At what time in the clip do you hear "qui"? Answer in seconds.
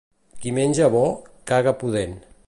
0.45-0.53